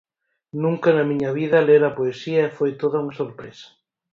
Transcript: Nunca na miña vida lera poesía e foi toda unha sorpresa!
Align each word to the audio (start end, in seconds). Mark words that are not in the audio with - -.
Nunca 0.63 0.89
na 0.93 1.03
miña 1.09 1.29
vida 1.39 1.65
lera 1.69 1.95
poesía 1.97 2.41
e 2.49 2.53
foi 2.57 2.71
toda 2.81 3.01
unha 3.03 3.17
sorpresa! 3.21 3.67